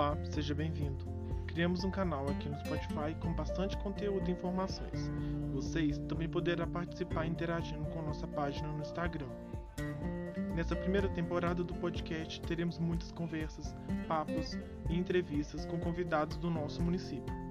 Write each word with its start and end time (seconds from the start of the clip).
Olá, 0.00 0.16
seja 0.30 0.54
bem-vindo. 0.54 1.04
Criamos 1.46 1.84
um 1.84 1.90
canal 1.90 2.26
aqui 2.26 2.48
no 2.48 2.58
Spotify 2.60 3.14
com 3.20 3.34
bastante 3.34 3.76
conteúdo 3.76 4.30
e 4.30 4.32
informações. 4.32 5.10
Vocês 5.52 5.98
também 6.08 6.26
poderá 6.26 6.66
participar 6.66 7.26
interagindo 7.26 7.84
com 7.90 8.00
nossa 8.00 8.26
página 8.26 8.68
no 8.68 8.80
Instagram. 8.80 9.28
Nessa 10.56 10.74
primeira 10.74 11.06
temporada 11.10 11.62
do 11.62 11.74
podcast, 11.74 12.40
teremos 12.40 12.78
muitas 12.78 13.12
conversas, 13.12 13.76
papos 14.08 14.58
e 14.88 14.96
entrevistas 14.96 15.66
com 15.66 15.78
convidados 15.78 16.38
do 16.38 16.48
nosso 16.48 16.80
município. 16.82 17.49